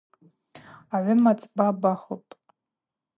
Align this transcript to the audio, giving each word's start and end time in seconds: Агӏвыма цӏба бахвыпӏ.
Агӏвыма 0.95 1.33
цӏба 1.39 1.67
бахвыпӏ. 1.81 2.31